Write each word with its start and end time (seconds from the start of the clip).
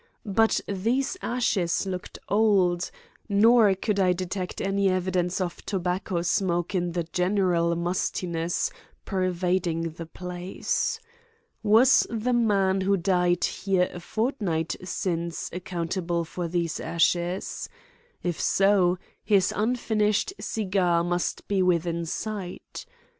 But 0.25 0.61
these 0.67 1.15
ashes 1.21 1.85
looked 1.85 2.17
old, 2.27 2.89
nor 3.29 3.75
could 3.75 3.99
I 3.99 4.13
detect 4.13 4.59
any 4.59 4.89
evidence 4.89 5.39
of 5.39 5.63
tobacco 5.63 6.23
smoke 6.23 6.73
in 6.73 6.93
the 6.93 7.03
general 7.03 7.75
mustiness 7.75 8.71
pervading 9.05 9.91
the 9.91 10.07
place. 10.07 10.99
Was 11.61 12.07
the 12.09 12.33
man 12.33 12.81
who 12.81 12.97
died 12.97 13.43
here 13.43 13.91
a 13.93 13.99
fortnight 13.99 14.75
since 14.83 15.51
accountable 15.53 16.25
for 16.25 16.47
these 16.47 16.79
ashes? 16.79 17.69
If 18.23 18.41
so, 18.41 18.97
his 19.23 19.53
unfinished 19.55 20.33
cigar 20.39 21.03
must 21.03 21.47
be 21.47 21.61
within 21.61 22.07
sight. 22.07 22.87